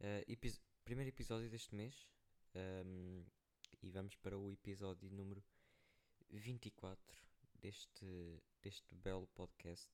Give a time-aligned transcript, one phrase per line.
[0.00, 0.50] Uh, epi
[0.82, 2.08] primeiro episódio deste mês
[2.54, 3.22] um,
[3.82, 5.44] e vamos para o episódio número
[6.30, 6.98] 24
[7.56, 9.90] deste, deste belo podcast.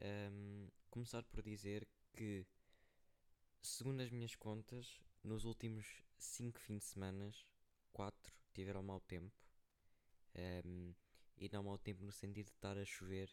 [0.00, 2.46] Um, começar por dizer que,
[3.60, 7.30] segundo as minhas contas, nos últimos 5 fins de semana,
[7.92, 9.36] 4 tiveram mau tempo.
[10.64, 10.94] Um,
[11.36, 13.28] e não mau tempo no sentido de estar a chover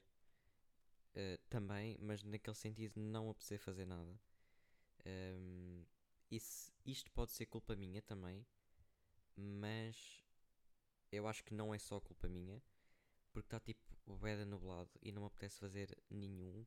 [1.15, 4.19] uh, também, mas naquele sentido de não apetecer fazer nada.
[5.05, 5.85] Um,
[6.29, 8.45] isso, isto pode ser culpa minha também,
[9.35, 10.23] mas
[11.11, 12.61] eu acho que não é só culpa minha,
[13.31, 16.65] porque está tipo o beda nublado e não me apetece fazer nenhum.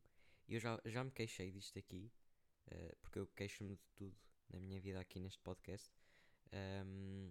[0.49, 2.11] Eu já, já me queixei disto aqui,
[2.69, 4.17] uh, porque eu queixo-me de tudo
[4.51, 5.91] na minha vida aqui neste podcast.
[6.53, 7.31] Um,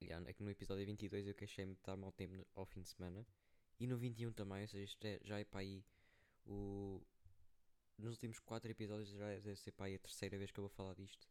[0.00, 3.26] é que no episódio 22 eu queixei-me de estar mau tempo ao fim de semana.
[3.78, 5.84] E no 21 também, ou seja, isto é, já é para aí
[6.44, 7.02] o.
[7.98, 10.94] Nos últimos 4 episódios já deve ser aí a terceira vez que eu vou falar
[10.94, 11.26] disto.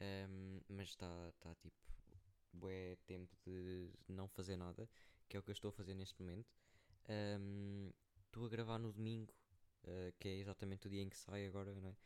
[0.00, 1.76] Um, mas está tá, tipo.
[2.68, 4.88] É tempo de não fazer nada,
[5.28, 6.52] que é o que eu estou a fazer neste momento.
[8.26, 9.32] Estou um, a gravar no domingo,
[9.84, 11.96] uh, que é exatamente o dia em que sai agora, não é?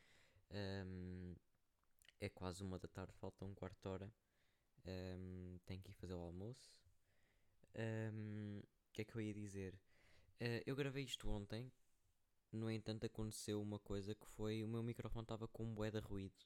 [0.85, 1.35] Um,
[2.19, 4.13] é quase uma da tarde, falta um quarto de hora.
[5.65, 6.71] Tenho que ir fazer o almoço.
[7.73, 9.73] O que é que eu ia dizer?
[10.39, 11.71] Uh, eu gravei isto ontem,
[12.55, 15.99] no entanto, aconteceu uma coisa que foi o meu microfone estava com um bué de
[15.99, 16.45] ruído.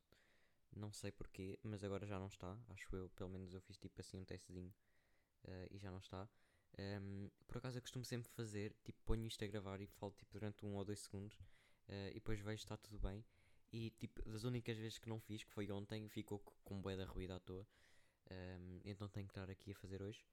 [0.75, 2.57] Não sei porquê, mas agora já não está.
[2.69, 4.73] Acho eu, pelo menos eu fiz tipo assim um testezinho
[5.45, 6.29] uh, e já não está.
[6.77, 10.31] Um, por acaso eu costumo sempre fazer, tipo, ponho isto a gravar e falo tipo
[10.31, 11.35] durante um ou dois segundos
[11.87, 13.23] uh, e depois vejo está tudo bem.
[13.71, 16.95] E tipo, das únicas vezes que não fiz, que foi ontem, ficou com um bué
[16.95, 17.67] de ruído à toa.
[18.31, 20.25] Um, então tenho que estar aqui a fazer hoje.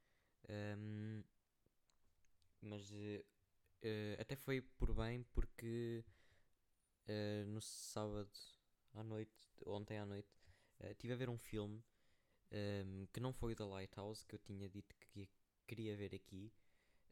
[0.48, 1.22] Um,
[2.62, 3.24] mas uh,
[3.82, 6.04] Uh, até foi por bem porque
[7.08, 8.30] uh, no sábado
[8.94, 9.36] à noite,
[9.66, 10.28] ontem à noite,
[10.80, 11.82] uh, estive a ver um filme um,
[12.50, 15.28] ehm, que não foi o The Lighthouse, que eu tinha dito que
[15.66, 16.52] queria ver aqui.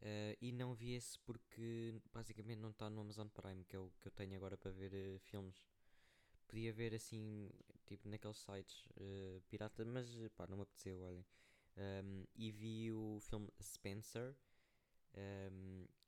[0.01, 3.91] Uh, e não vi esse porque basicamente não está no Amazon Prime, que é o
[4.01, 5.67] que eu tenho agora para ver filmes.
[6.47, 7.51] Podia ver assim,
[7.87, 8.87] tipo naqueles sites
[9.49, 11.25] pirata, mas pá, não me apeteceu, olhem.
[11.77, 14.37] Um, ehm, e vi o filme Spencer,
[15.17, 15.54] um,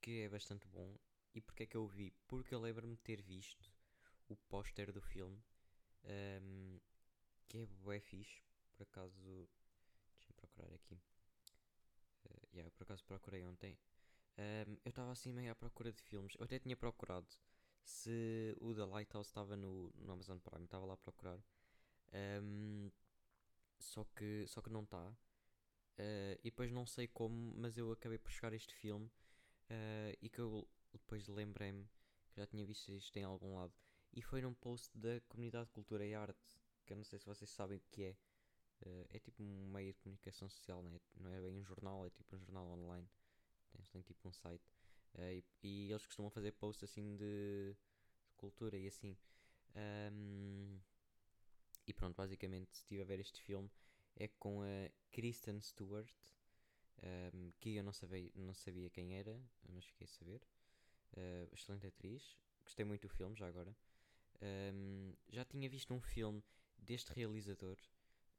[0.06, 0.96] que é bastante bom.
[1.34, 2.12] E porque é que eu o vi?
[2.28, 3.68] Porque eu lembro-me de ter visto
[4.28, 5.42] o póster do filme,
[6.04, 6.78] um,
[7.48, 8.40] que é bué fixe,
[8.76, 9.48] por acaso,
[10.14, 10.94] deixa-me procurar aqui.
[12.24, 13.76] Uh, yeah, por acaso procurei ontem.
[14.38, 16.36] Um, eu estava assim meio à procura de filmes.
[16.38, 17.26] Eu até tinha procurado
[17.82, 20.66] se o The Lighthouse estava no, no Amazon Prime.
[20.66, 21.40] Estava lá a procurar.
[22.44, 22.92] Um,
[23.80, 25.08] só que, só que não está.
[25.08, 29.10] Uh, e depois não sei como, mas eu acabei por chegar este filme
[29.70, 31.84] uh, e que eu depois lembrei-me
[32.28, 33.72] que já tinha visto isto em algum lado.
[34.12, 37.26] E foi num post da Comunidade de Cultura e Arte, que eu não sei se
[37.26, 38.16] vocês sabem o que é.
[38.82, 41.00] Uh, é tipo um meio de comunicação social, né?
[41.16, 43.08] não é bem um jornal, é tipo um jornal online.
[43.92, 44.64] Têm tipo um site.
[45.18, 47.74] E, e, eles costumam fazer posts assim de,
[48.28, 49.16] de cultura e assim.
[50.12, 50.78] Um,
[51.86, 53.70] e pronto, basicamente, se estive a ver este filme,
[54.16, 56.12] é com a Kristen Stewart,
[57.02, 60.42] um, que eu não sabia, não sabia quem era, mas fiquei a saber.
[61.16, 63.74] Uh, excelente atriz, gostei muito do filme já agora.
[64.42, 66.42] Um, já tinha visto um filme
[66.78, 67.76] deste realizador,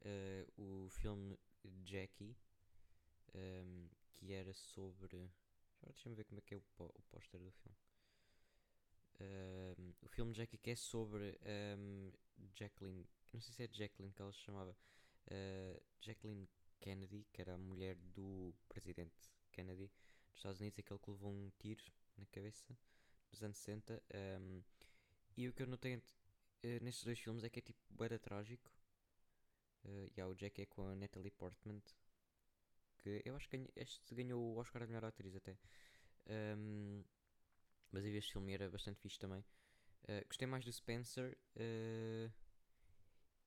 [0.02, 1.38] uh, o filme
[1.84, 2.36] Jackie,
[3.34, 5.16] um, que era sobre.
[5.80, 6.62] Agora deixa-me ver como é que é o,
[7.10, 7.76] póster do filme.
[9.20, 11.38] Um, o filme Jackie que é sobre
[11.76, 12.12] um,
[12.54, 14.76] Jacqueline, não sei se é Jacqueline que ela se chamava,
[15.26, 16.48] uh, Jacqueline
[16.80, 19.14] Kennedy, que era a mulher do presidente
[19.52, 19.90] Kennedy
[20.30, 21.82] dos Estados Unidos, aquele que levou um tiro
[22.16, 22.76] na cabeça
[23.32, 23.94] nos anos 60.
[23.94, 24.62] Um, ehm,
[25.36, 26.00] e o que eu notei uh,
[26.82, 28.70] nestes dois filmes é que é tipo era trágico.
[29.84, 31.80] Uh, e yeah, o Jack é com a Natalie Portman,
[32.98, 35.52] que eu acho que este ganhou o Oscar de melhor atriz até.
[36.26, 37.04] Um, ehm,
[37.90, 39.40] mas eu vi este filme era bastante fixe também.
[40.04, 41.36] Uh, gostei mais do Spencer.
[41.56, 42.30] Uh,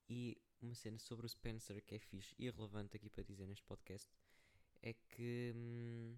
[0.10, 3.64] e uma cena sobre o Spencer que é fixe e relevante aqui para dizer neste
[3.64, 4.10] podcast
[4.82, 6.18] é que hum,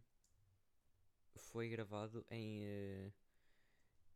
[1.36, 3.14] foi gravado em, uh,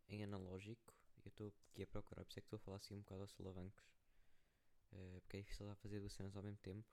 [0.08, 0.94] em analógico.
[1.24, 3.22] Eu estou aqui a procurar, por isso é que estou a falar assim um bocado
[3.22, 3.84] aos solavancos.
[4.92, 6.86] Uh, porque é difícil lá fazer duas cenas ao mesmo tempo.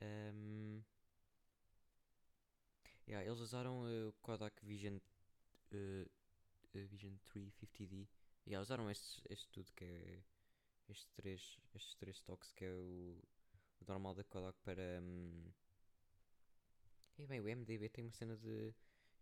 [0.00, 0.82] Um,
[3.06, 4.98] yeah, eles usaram uh, o Kodak Vision,
[6.72, 8.08] Vision 350D.
[8.46, 10.22] Yeah, usaram este, este tudo que é
[10.88, 13.18] estes três, estes três toques que é o,
[13.80, 15.00] o normal da Kodak para.
[15.02, 15.50] Hum,
[17.18, 18.74] e bem, o MDB tem uma cena de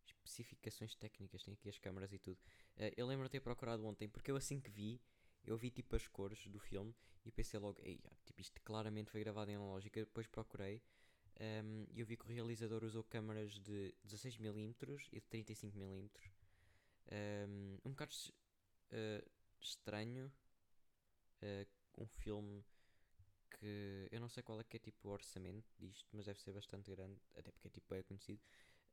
[0.07, 2.39] especificações técnicas, tem aqui as câmaras e tudo.
[2.77, 5.01] Uh, eu lembro de ter procurado ontem, porque eu assim que vi,
[5.45, 6.95] eu vi tipo as cores do filme
[7.25, 10.01] e pensei logo, Ei, tipo, isto claramente foi gravado em analógica.
[10.01, 10.83] Depois procurei
[11.41, 16.11] um, e eu vi que o realizador usou câmaras de 16mm e de 35mm.
[17.11, 18.13] Um, um bocado
[18.93, 19.31] uh,
[19.61, 20.33] estranho.
[21.43, 21.67] Uh,
[21.99, 22.65] um filme
[23.51, 26.53] que eu não sei qual é que é tipo o orçamento disto, mas deve ser
[26.53, 28.41] bastante grande, até porque é tipo é conhecido.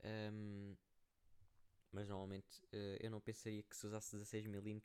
[0.04, 0.76] Um,
[1.92, 4.82] mas normalmente uh, eu não pensaria que se usasse 16mm,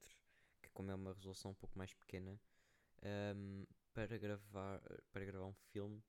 [0.63, 2.41] que como é uma resolução um pouco mais pequena,
[3.37, 4.81] um, para gravar
[5.13, 6.03] para gravar um filme,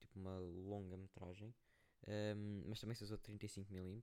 [0.00, 1.54] tipo uma longa metragem.
[2.06, 4.02] Um, mas também se usou 35mm.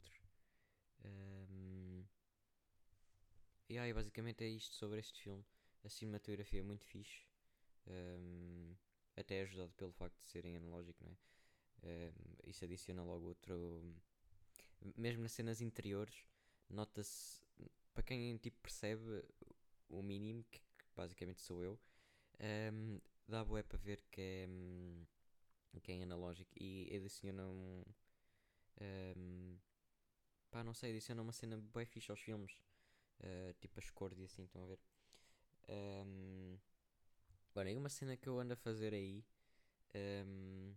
[1.04, 2.06] Um,
[3.70, 5.44] e aí basicamente é isto sobre este filme.
[5.84, 7.26] A cinematografia é muito fixe.
[7.88, 8.76] Um,
[9.16, 11.16] até é ajudado pelo facto de serem analógico, não é?
[11.84, 13.84] Um, isso adiciona logo outro.
[14.98, 16.26] Mesmo nas cenas interiores,
[16.70, 17.42] nota-se.
[17.94, 19.24] Para quem tipo, percebe
[19.90, 21.80] o mínimo, que, que basicamente sou eu,
[22.74, 24.48] um, dá boé para ver que é,
[25.82, 27.84] que é analógico e adiciona um.
[28.82, 29.58] um
[30.50, 32.54] pá, não sei, adiciona uma cena bem fixe aos filmes.
[33.20, 34.80] Uh, tipo as cores e assim, estão a ver?
[35.70, 36.58] Um,
[37.78, 39.24] uma cena que eu ando a fazer aí
[40.26, 40.74] um,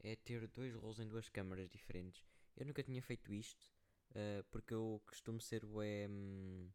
[0.00, 2.24] é ter dois rolos em duas câmaras diferentes.
[2.56, 3.72] Eu nunca tinha feito isto
[4.10, 6.70] uh, porque eu costumo ser um,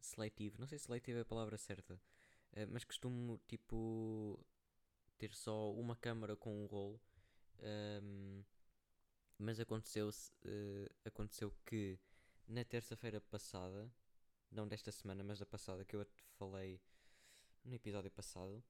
[0.00, 0.58] seletivo.
[0.58, 4.38] Não sei se seletivo é a palavra certa, uh, mas costumo tipo
[5.18, 7.00] ter só uma câmara com um rolo.
[7.60, 8.44] Um,
[9.38, 11.98] mas aconteceu, uh, aconteceu que
[12.46, 13.90] na terça-feira passada,
[14.50, 16.80] não desta semana, mas da passada, que eu te falei
[17.64, 18.62] no episódio passado,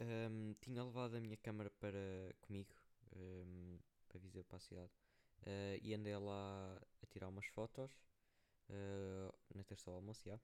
[0.00, 2.74] um, tinha levado a minha câmera para comigo,
[3.16, 3.78] um,
[4.08, 4.92] para Viseu para a cidade,
[5.42, 7.92] uh, e andei lá a tirar umas fotos
[8.68, 10.42] uh, na terça almoço, yeah.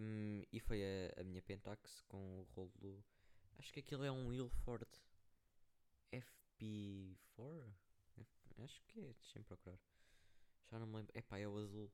[0.00, 3.04] um, e foi a, a, minha Pentax com o rolo,
[3.58, 4.86] acho que aquilo é um Ilford
[6.12, 7.64] FP4,
[8.18, 9.78] F, acho que é, deixa-me procurar,
[10.70, 11.90] já não me lembro, epá, é o azul.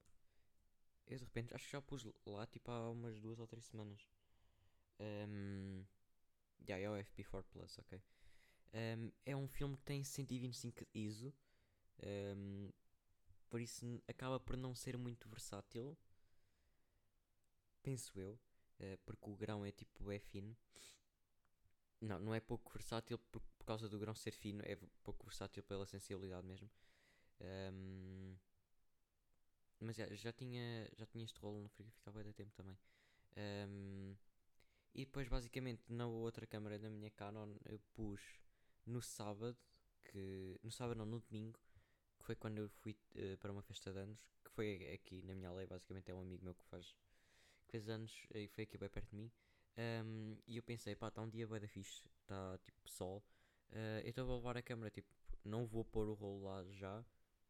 [1.07, 4.09] Eu de repente acho que já pus lá tipo há umas duas ou três semanas.
[5.01, 5.85] Um,
[6.67, 8.03] yeah, é o FP4 Plus, ok.
[8.73, 11.33] Um, é um filme que tem 125 ISO,
[12.37, 12.71] um,
[13.49, 15.97] por isso acaba por não ser muito versátil,
[17.83, 18.33] penso eu,
[18.81, 20.57] uh, porque o grão é tipo é fino.
[22.01, 25.63] Não, não é pouco versátil por, por causa do grão ser fino, é pouco versátil
[25.63, 26.69] pela sensibilidade mesmo.
[27.41, 28.37] Um,
[29.81, 32.79] mas já, já, tinha, já tinha este rolo no frigorífico há tempo também.
[33.37, 34.17] Um,
[34.95, 38.21] e depois, basicamente, na outra câmera da minha Canon, eu pus
[38.87, 39.57] no sábado,
[40.05, 41.59] que no sábado não, no domingo,
[42.19, 45.35] que foi quando eu fui uh, para uma festa de anos, que foi aqui na
[45.35, 46.95] minha aldeia, basicamente é um amigo meu que faz,
[47.67, 49.33] que fez anos e foi aqui bem perto de mim.
[49.77, 53.25] Um, e eu pensei, pá, está um dia bem da fixe, está tipo sol,
[53.71, 55.09] uh, então vou levar a câmera, tipo,
[55.45, 57.05] não vou pôr o rolo lá já,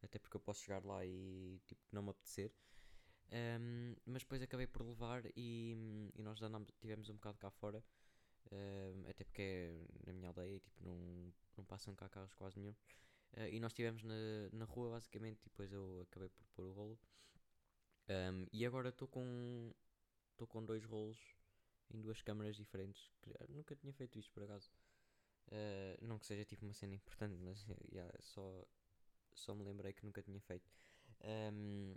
[0.05, 2.51] até porque eu posso chegar lá e tipo, não me apetecer.
[3.31, 7.83] Um, mas depois acabei por levar e, e nós andámos, tivemos um bocado cá fora,
[8.51, 12.75] um, até porque é na minha aldeia tipo, não, não passam cá carros quase nenhum.
[13.33, 16.73] Uh, e nós estivemos na, na rua basicamente e depois eu acabei por pôr o
[16.73, 16.99] rolo.
[18.07, 19.73] Um, e agora estou com
[20.31, 21.17] estou com dois rolos
[21.93, 23.11] em duas câmaras diferentes.
[23.49, 24.71] Nunca tinha feito isto por acaso.
[25.47, 28.65] Uh, não que seja tipo uma cena importante, mas yeah, só,
[29.35, 30.69] só me lembrei que nunca tinha feito.
[31.23, 31.95] Um,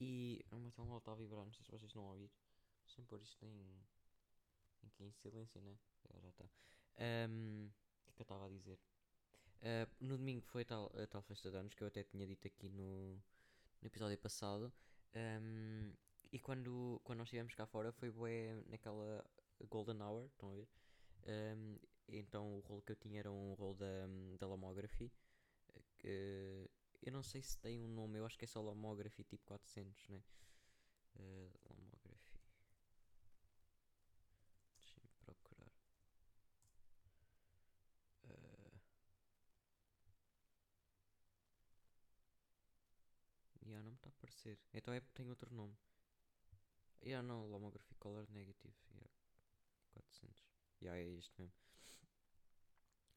[0.00, 2.30] e o meu telemóvel está a vibrar, não sei se vocês a ouvir.
[2.86, 3.84] Sem pôr isto em.
[4.82, 5.76] aqui em silêncio, né?
[6.22, 6.44] Já está.
[7.28, 7.70] Um,
[8.08, 8.78] o que é que eu estava a dizer?
[9.62, 12.26] Uh, no domingo foi a tal, a tal festa de anos que eu até tinha
[12.26, 14.72] dito aqui no, no episódio passado.
[15.14, 15.92] Um,
[16.32, 19.24] e quando, quando nós estivemos cá fora foi bué naquela
[19.68, 20.68] Golden Hour, estão a ver?
[21.26, 21.78] Um,
[22.08, 24.06] então o rolo que eu tinha era um rolo da,
[24.38, 25.12] da Lomography.
[26.00, 26.70] Que,
[27.02, 30.08] eu não sei se tem um nome, eu acho que é só Lomography tipo 400,
[30.08, 30.22] né?
[31.16, 32.40] Uh, Lomography.
[34.78, 35.72] Deixa-me procurar.
[38.24, 38.80] Uh...
[43.66, 44.58] Yeah, não me está a aparecer.
[44.72, 45.76] Então é tem outro nome.
[47.02, 48.74] Yeah, não, Lomography Color Negative.
[48.94, 49.10] Yeah.
[49.92, 50.42] 400.
[50.82, 51.54] Yeah, é este mesmo.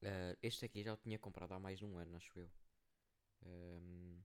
[0.02, 2.50] Uh, este aqui já o tinha comprado há mais de um ano, acho eu.
[3.45, 4.21] Um,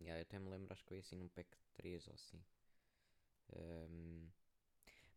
[0.00, 2.42] yeah, eu até me lembro, acho que foi assim num pack de 3 ou assim.
[3.54, 4.28] Um,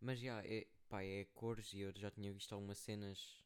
[0.01, 3.43] mas já, yeah, é, é cores e eu já tinha visto algumas cenas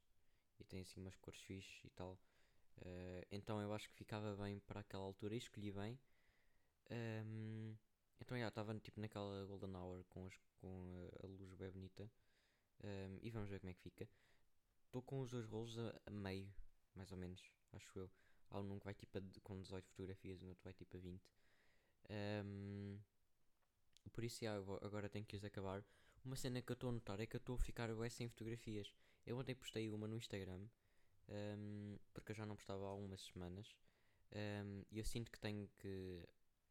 [0.59, 2.19] e tem assim umas cores fixes e tal.
[2.79, 5.99] Uh, então eu acho que ficava bem para aquela altura e escolhi bem.
[6.91, 7.75] Um,
[8.19, 12.09] então já estava tipo naquela golden hour com, as, com a, a luz bem bonita.
[12.83, 14.07] Um, e vamos ver como é que fica.
[14.85, 16.53] Estou com os dois rolos a, a, meio,
[16.95, 17.41] mais ou menos,
[17.73, 18.11] acho eu.
[18.59, 21.21] Um que vai tipo a, com 18 fotografias e o outro vai tipo a 20.
[22.45, 22.99] Um,
[24.11, 25.83] por isso, já, agora tenho que os acabar.
[26.23, 28.93] Uma cena que eu estou a notar é que eu estou a ficar sem fotografias.
[29.25, 30.67] Eu ontem postei uma no Instagram,
[31.29, 33.75] um, porque eu já não postava há algumas semanas.
[34.31, 36.23] Um, e eu sinto que tenho que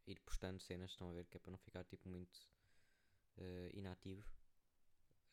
[0.07, 2.37] ir postando cenas, estão a ver, que é para não ficar tipo muito
[3.39, 4.25] uh, inativo.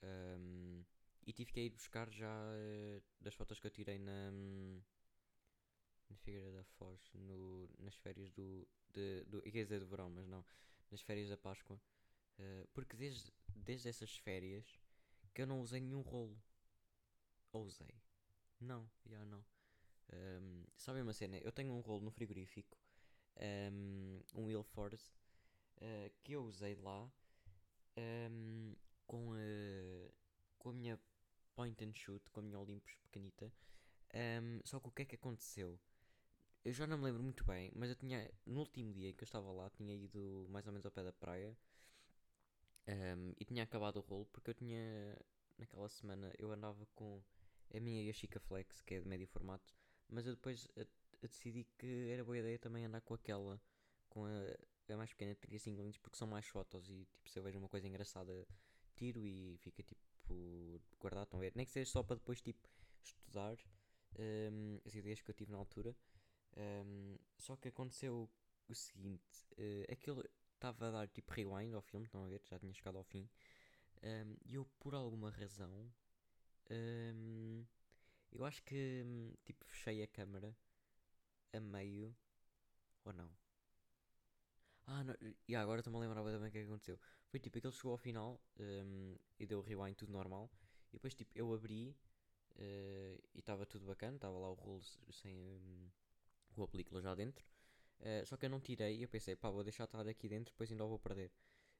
[0.03, 0.83] Um,
[1.25, 4.31] e tive que ir buscar já uh, das fotos que eu tirei na,
[6.09, 8.67] na Figueira da Foz, no, nas férias do.
[8.91, 10.43] De, do quer dizer do verão, mas não,
[10.89, 11.79] nas férias da Páscoa.
[12.39, 14.79] Uh, porque desde, desde essas férias
[15.33, 16.41] que eu não usei nenhum rolo.
[17.51, 18.01] Ou usei?
[18.59, 19.43] Não, já não.
[20.11, 21.37] Um, sabem uma cena?
[21.37, 22.77] Eu tenho um rolo no frigorífico,
[23.71, 27.11] um, um Wilford, uh, que eu usei lá
[27.97, 28.75] um,
[29.05, 30.11] com, a,
[30.57, 30.99] com a minha
[31.55, 33.51] point and shoot, com a minha Olympus pequenita.
[34.65, 35.79] só que o que é que aconteceu?
[36.63, 39.25] Eu já não me lembro muito bem, mas eu tinha, no último dia que eu
[39.25, 41.57] estava lá, tinha ido mais ou menos ao pé da praia
[43.37, 45.17] e tinha acabado o rolo porque eu tinha,
[45.57, 47.21] naquela semana, eu andava com
[47.73, 49.73] a minha Yashica Flex, que é de médio formato,
[50.09, 50.85] mas eu depois a
[51.27, 53.61] decidi que era boa ideia também andar com aquela,
[54.09, 57.37] com a, a mais pequena de 35 mm, porque são mais fotos e tipo, se
[57.37, 58.47] eu vejo uma coisa engraçada,
[58.95, 61.25] tiro e fica tipo guardado.
[61.25, 61.53] Estão a ver?
[61.55, 62.67] Nem que seja só para depois tipo
[63.03, 63.57] estudar
[64.17, 65.95] um, as ideias que eu tive na altura.
[66.57, 68.29] Um, só que aconteceu
[68.67, 72.41] o seguinte: uh, aquilo estava a dar tipo rewind ao filme, estão a ver?
[72.45, 73.29] Já tinha chegado ao fim.
[74.03, 75.91] Um, e eu, por alguma razão,
[76.69, 77.65] um,
[78.31, 80.55] eu acho que hum, tipo fechei a câmera
[81.53, 82.15] a meio
[83.03, 83.29] ou não.
[84.85, 85.15] Ah, não,
[85.47, 86.99] e agora estou-me a lembrar bem o que, é que aconteceu.
[87.27, 90.49] Foi tipo, aquele chegou ao final um, e deu rewind tudo normal.
[90.89, 91.95] E depois tipo, eu abri
[92.55, 95.89] uh, e estava tudo bacana, estava lá o rolo sem um,
[96.59, 97.45] com a película já dentro.
[97.99, 100.53] Uh, só que eu não tirei e eu pensei, pá, vou deixar estar aqui dentro,
[100.53, 101.31] depois ainda o vou perder.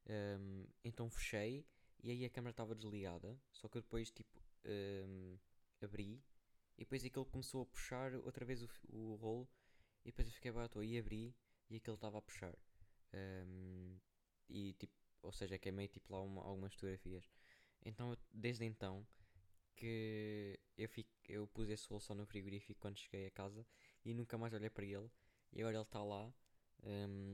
[0.10, 1.66] Um, então fechei
[2.02, 3.38] e aí a câmera estava desligada.
[3.52, 5.38] Só que eu depois tipo um,
[5.82, 6.22] abri
[6.78, 9.50] e depois aquilo começou a puxar outra vez o, o rolo
[10.04, 11.36] e depois eu fiquei barato e abri
[11.70, 12.58] e aquilo estava a puxar.
[13.14, 13.98] Um,
[14.50, 17.30] e tipo, ou seja, queimei tipo lá uma, algumas fotografias.
[17.86, 19.06] Então desde então
[19.76, 23.66] que eu, fico, eu pus esse rolo só no frigorífico quando cheguei a casa
[24.06, 25.10] e nunca mais olhei para ele.
[25.52, 26.34] E agora ele está lá,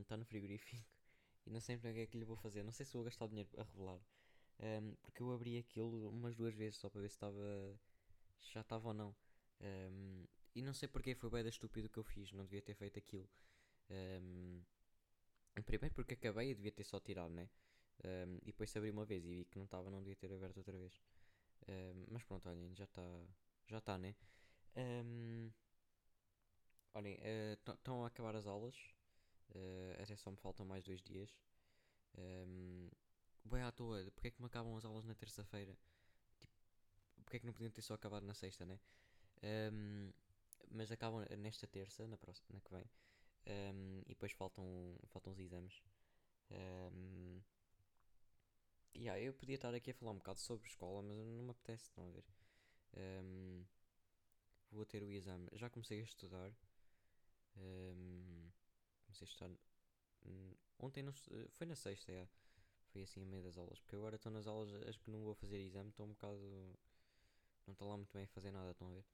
[0.00, 0.82] está um, no frigorífico
[1.46, 2.62] e não sei para que é que lhe vou fazer.
[2.62, 4.00] Não sei se vou gastar o dinheiro a revelar.
[4.58, 7.78] Um, porque eu abri aquilo umas duas vezes só para ver se estava.
[8.52, 9.14] já estava ou não.
[9.60, 12.74] Um, e não sei porque foi bem da estúpido que eu fiz, não devia ter
[12.74, 13.28] feito aquilo.
[13.90, 14.62] Um,
[15.64, 17.48] primeiro porque acabei e devia ter só tirado, né?
[18.04, 20.32] Um, e depois se abri uma vez e vi que não estava, não devia ter
[20.32, 21.00] aberto outra vez.
[21.68, 23.02] Um, mas pronto, olhem, já está,
[23.66, 24.14] já está, né?
[24.76, 25.50] Um,
[26.96, 27.18] olhem,
[27.76, 28.74] estão uh, a acabar as aulas.
[29.54, 31.30] Uh, até só me faltam mais dois dias.
[32.18, 32.88] Um,
[33.44, 35.76] bem à toa, porque é que me acabam as aulas na terça-feira?
[36.40, 36.54] Tipo,
[37.24, 38.80] porque é que não podiam ter só acabado na sexta, né?
[39.72, 40.10] Um,
[40.70, 42.84] mas acabam nesta terça, na, próxima, na que vem.
[43.46, 44.64] Um, e depois faltam,
[45.08, 45.82] faltam os exames.
[46.50, 47.40] Um,
[48.96, 51.84] yeah, eu podia estar aqui a falar um bocado sobre escola, mas não me apetece,
[51.84, 52.24] estão a ver?
[52.96, 53.64] Um,
[54.72, 55.48] vou ter o exame.
[55.52, 56.52] Já comecei a estudar.
[57.56, 58.50] Um,
[59.04, 59.50] comecei a estudar.
[60.78, 62.30] Ontem não, foi na sexta, yeah.
[62.92, 63.78] foi assim a meio das aulas.
[63.80, 66.78] Porque agora estou nas aulas, acho que não vou fazer exame, estou um bocado.
[67.66, 69.04] Não estou lá muito bem a fazer nada, estão a ver?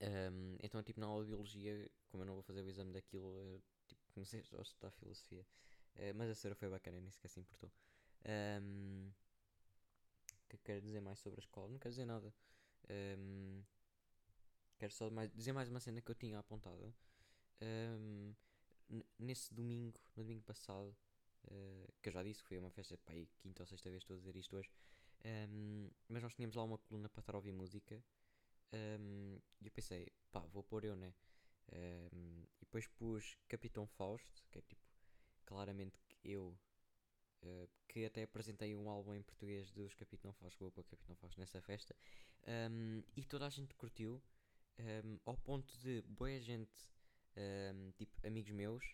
[0.00, 3.36] Um, então, tipo, na aula de biologia, como eu não vou fazer o exame daquilo,
[3.36, 5.46] eu, tipo, comecei a estudar filosofia.
[5.96, 7.70] Uh, mas a senhora foi bacana, nem sequer se importou.
[8.24, 9.10] Um,
[10.48, 11.68] que quero dizer mais sobre a escola?
[11.68, 12.32] Não quero dizer nada.
[12.90, 13.62] Um,
[14.82, 16.92] quero só mais, dizer mais uma cena que eu tinha apontada.
[17.62, 18.34] Um,
[19.16, 20.92] nesse domingo, no domingo passado,
[21.44, 24.14] uh, que eu já disse foi uma festa, pá, aí, quinta ou sexta vez estou
[24.14, 24.68] a dizer isto hoje.
[26.08, 28.02] mas nós tínhamos lá uma coluna para estar a ouvir música
[28.72, 31.14] um, e eu pensei, pá, vou pôr eu, né?
[31.72, 34.82] Um, e depois pus Capitão Fausto, que é tipo,
[35.46, 36.58] claramente eu,
[37.44, 41.38] uh, que até apresentei um álbum em português dos Capitão Fausto, vou pôr Capitão Fausto
[41.38, 41.94] nessa festa,
[42.68, 44.20] um, e toda a gente curtiu,
[45.24, 46.72] ao ponto de boa gente,
[47.96, 48.84] tipo, amigos meus,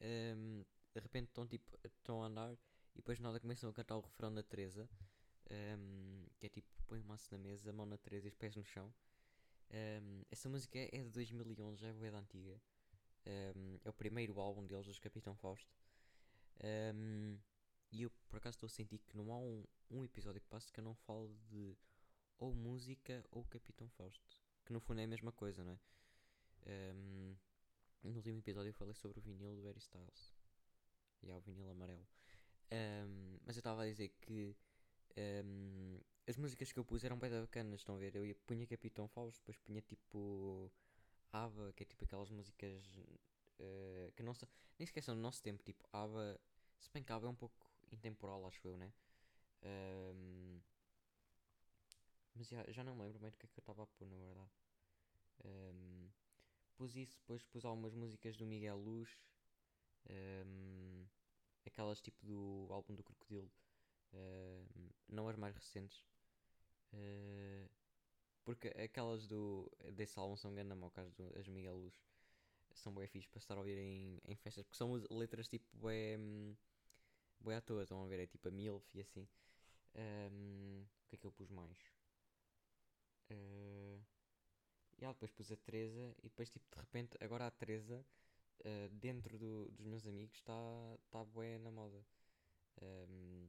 [0.00, 2.52] de repente estão tipo, estão a andar
[2.94, 4.88] e depois nada começam a cantar o refrão da Teresa.
[5.50, 8.54] Um, que é tipo, põe o maço na mesa, mão na Teresa e os pés
[8.56, 8.92] no chão.
[9.70, 12.60] Um, essa música é de 2011, já é boa da antiga.
[13.26, 15.70] Um, é o primeiro álbum deles, dos Capitão Fausto.
[16.94, 17.38] Um,
[17.90, 20.72] e eu por acaso estou a sentir que não há um, um episódio que passe
[20.72, 21.76] que eu não falo de
[22.38, 24.42] ou música ou Capitão Fausto.
[24.68, 25.78] Que no fundo é a mesma coisa, não é?
[26.94, 27.34] Um,
[28.02, 30.34] no último episódio eu falei sobre o vinil do Harry Styles.
[31.22, 32.06] E há o vinil amarelo.
[32.70, 34.54] Um, mas eu estava a dizer que
[35.16, 38.14] um, as músicas que eu pus eram bem bacanas, estão a ver?
[38.14, 40.70] Eu ia, punha Capitão Fausto, depois punha tipo
[41.32, 42.84] ABBA, que é tipo aquelas músicas
[43.60, 44.46] uh, que não são,
[44.78, 46.38] nem sequer são do nosso tempo, tipo ABBA,
[46.78, 48.92] se bem que ABBA é um pouco intemporal, acho eu, né?
[49.62, 50.60] Um,
[52.38, 54.16] mas já, já não lembro bem do que é que eu estava a pôr, na
[54.16, 54.50] verdade.
[55.44, 56.08] Um,
[56.76, 59.10] pus isso, depois pus algumas músicas do Miguel Luz,
[60.08, 61.04] um,
[61.66, 63.50] aquelas tipo do álbum do Crocodilo,
[64.12, 66.04] uh, não as mais recentes.
[66.92, 67.68] Uh,
[68.44, 72.00] porque aquelas do, desse álbum são grande mal, caso as do Miguel Luz
[72.72, 76.56] são bem fixe para estar a ouvir em, em festas, porque são letras tipo bem,
[77.40, 79.28] bem à toa, estão a ver, é tipo a MILF e assim.
[79.96, 81.97] Um, o que é que eu pus mais?
[83.30, 84.00] Uh,
[84.98, 88.04] e ah, depois pus a Teresa e depois tipo de repente agora a Teresa
[88.60, 92.04] uh, dentro do, dos meus amigos está tá bué na moda.
[92.82, 93.48] Um,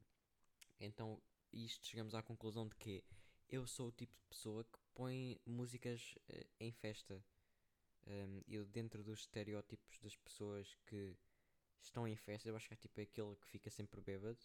[0.79, 1.21] então
[1.51, 3.03] isto chegamos à conclusão de que
[3.50, 7.24] eu sou o tipo de pessoa que põe músicas uh, em festa.
[8.05, 11.15] Um, eu dentro dos estereótipos das pessoas que
[11.81, 14.39] estão em festa, eu acho que é tipo aquele que fica sempre bêbado.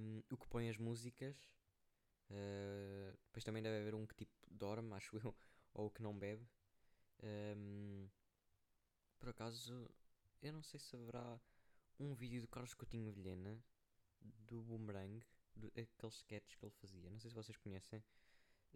[0.00, 1.36] um, o que põe as músicas.
[2.30, 5.34] Uh, depois também deve haver um que tipo dorme, acho eu,
[5.74, 6.46] ou que não bebe.
[7.22, 8.08] Um,
[9.18, 9.90] por acaso,
[10.42, 11.40] eu não sei se haverá
[11.98, 13.58] um vídeo do Carlos Coutinho Vilhena
[14.20, 18.02] do Boomerang, do, aqueles sketches que ele fazia, não sei se vocês conhecem,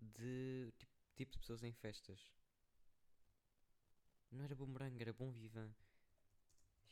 [0.00, 2.32] de tipo, tipo de pessoas em festas.
[4.30, 5.74] Não era Boomerang, era Bom Vivan.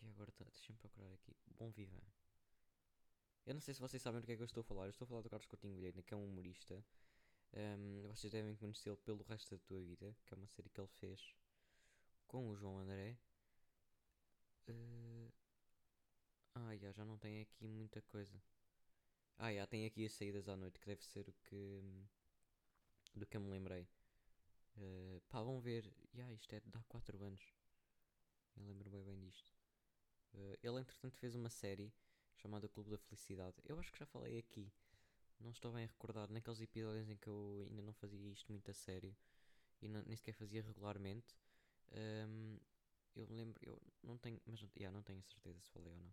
[0.03, 1.37] E agora tá, deixa-me procurar aqui.
[1.57, 2.03] Bom Vivan.
[3.47, 4.85] Eu não sei se vocês sabem do que é que eu estou a falar.
[4.85, 6.85] Eu estou a falar do Carlos Coutinho Vilhena, que é um humorista.
[7.55, 10.89] Um, vocês devem conhecê-lo pelo resto da tua vida, que é uma série que ele
[11.01, 11.35] fez
[12.27, 13.19] com o João André.
[14.69, 15.33] Uh...
[16.55, 18.43] Ah, já, já não tem aqui muita coisa.
[19.39, 21.83] Ah, já tem aqui as saídas à noite, que deve ser o que.
[23.15, 23.89] do que eu me lembrei.
[24.77, 25.91] Uh, pá, vão ver.
[26.13, 27.55] Já, isto é de há 4 anos.
[28.57, 29.53] Eu lembro bem bem disto.
[30.35, 31.93] Uh, ele, entretanto, fez uma série
[32.39, 33.57] chamada Clube da Felicidade.
[33.65, 34.73] Eu acho que já falei aqui.
[35.41, 36.31] Não estou bem a recordar.
[36.31, 39.15] Naqueles episódios em que eu ainda não fazia isto muito a sério
[39.81, 41.37] e não, nem sequer fazia regularmente.
[41.93, 42.59] Um,
[43.15, 46.09] eu lembro, eu não tenho, mas não, yeah, não tenho certeza se falei ou não.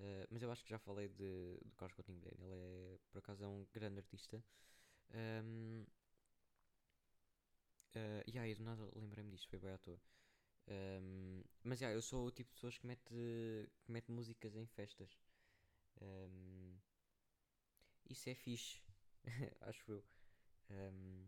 [0.00, 2.44] Uh, mas eu acho que já falei de, do Carlos Coutinho Vilhena.
[2.44, 4.42] Ele é, por acaso, é um grande artista.
[5.44, 5.84] Um,
[7.94, 10.00] uh, e aí, do nada lembrei-me disto, foi bem à toa.
[10.68, 13.02] Um, mas yeah, eu sou o tipo de pessoas que mete,
[13.82, 15.18] que mete músicas em festas.
[16.02, 16.76] Um,
[18.10, 18.82] isso é fixe,
[19.62, 20.04] acho eu.
[20.70, 21.26] Um,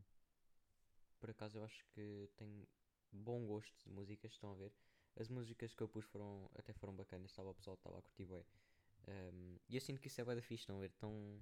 [1.19, 2.67] por acaso eu acho que tenho
[3.13, 4.73] bom gosto de músicas, estão a ver?
[5.17, 8.27] As músicas que eu pus foram, até foram bacanas, estava o pessoal estava a curtir
[8.27, 8.45] bem.
[9.07, 10.93] Um, e eu sinto que isso é bem da fixe, estão a ver?
[10.93, 11.41] Tão,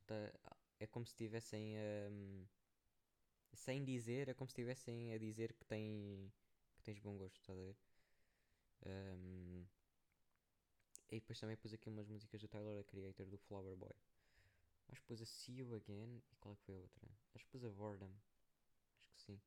[0.00, 0.32] está,
[0.78, 1.74] é como se estivessem
[2.10, 2.46] um,
[3.52, 6.32] sem dizer, é como se estivessem a dizer que, tem,
[6.76, 7.76] que tens bom gosto, estás a ver?
[8.86, 9.66] Um,
[11.10, 13.92] e depois também pus aqui umas músicas do Tyler, a Creator, do Flower Boy.
[14.88, 16.22] Acho que pus a See You Again.
[16.32, 17.08] E qual é que foi a outra?
[17.34, 18.10] Acho que pus a Boredom.
[19.02, 19.40] Acho que sim.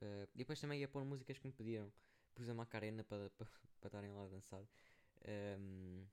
[0.00, 1.92] Uh, e depois também ia pôr músicas que me pediram.
[2.34, 3.30] Pus a Macarena para
[3.84, 4.64] estarem lá a dançar.
[5.58, 6.06] Um,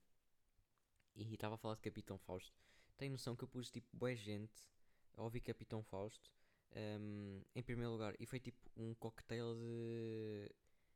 [1.15, 2.58] e estava a falar de Capitão Fausto.
[2.97, 4.69] Tem noção que eu pus tipo boa gente
[5.13, 6.32] a ouvir Capitão Fausto.
[6.75, 10.52] Um, em primeiro lugar, e foi tipo um cocktail de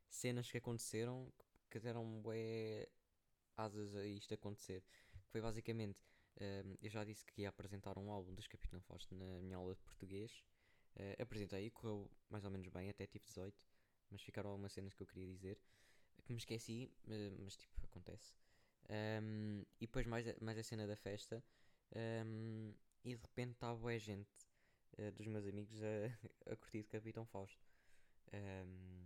[0.08, 1.32] cenas que aconteceram
[1.68, 2.88] que deram bué
[3.56, 4.82] asas a isto acontecer.
[5.26, 6.02] Foi basicamente,
[6.40, 9.74] um, eu já disse que ia apresentar um álbum dos Capitão Fausto na minha aula
[9.74, 10.44] de português.
[10.96, 13.54] Uh, apresentei, correu mais ou menos bem, até tive 18,
[14.10, 15.58] mas ficaram algumas cenas que eu queria dizer
[16.24, 18.34] que me esqueci, uh, mas tipo, acontece.
[18.88, 21.42] Um, e depois mais, mais a cena da festa,
[22.26, 24.30] um, e de repente estava a gente
[24.98, 27.62] uh, dos meus amigos a, a curtir de Capitão Fausto.
[28.32, 29.03] Um,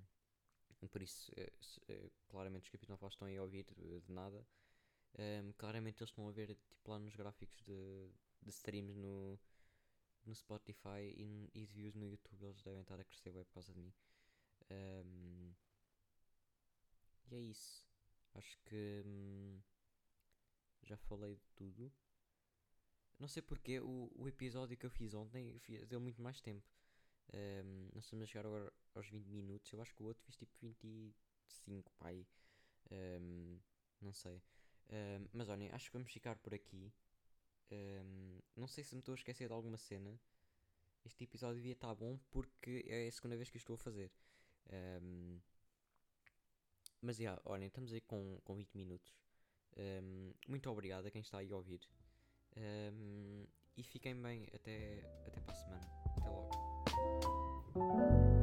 [0.86, 4.46] por isso, uh, claramente os Capitão Fausto estão aí a ouvir de, de nada.
[5.18, 8.10] Um, claramente eles estão a ver tipo, lá nos gráficos de,
[8.42, 9.38] de streams no,
[10.24, 12.44] no Spotify e, e de views no YouTube.
[12.44, 13.92] Eles devem estar a crescer bem por causa de mim.
[14.70, 15.54] Um,
[17.30, 17.86] e é isso.
[18.34, 19.60] Acho que hum,
[20.84, 21.92] já falei de tudo.
[23.18, 26.64] Não sei porque o, o episódio que eu fiz ontem deu muito mais tempo.
[27.32, 29.72] Um, nós estamos a chegar agora aos 20 minutos.
[29.72, 32.26] Eu acho que o outro fiz tipo 25, pai.
[32.90, 33.58] Um,
[34.00, 34.42] não sei.
[34.90, 36.92] Um, mas olhem, acho que vamos ficar por aqui.
[38.56, 40.18] Não sei se me estou a esquecer de alguma cena.
[41.04, 44.10] Este episódio devia estar bom porque é a segunda vez que estou a fazer.
[47.00, 49.14] Mas yeah, olhem, estamos aí com, com 20 minutos.
[50.48, 51.80] muito obrigado a quem está aí a ouvir.
[53.76, 56.07] e fiquem bem até, até para a semana.
[57.74, 58.37] Até logo.